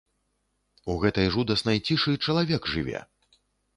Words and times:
У 0.93 0.95
гэтай 1.03 1.27
жудаснай 1.37 1.77
цішы 1.89 2.17
чалавек 2.29 2.61
жыве! 2.77 2.99